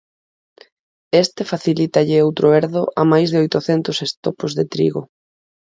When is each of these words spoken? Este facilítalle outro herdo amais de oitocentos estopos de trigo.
Este 1.23 1.41
facilítalle 1.51 2.23
outro 2.27 2.45
herdo 2.55 2.83
amais 3.03 3.29
de 3.31 3.37
oitocentos 3.43 3.97
estopos 4.07 4.51
de 4.57 4.65
trigo. 4.73 5.01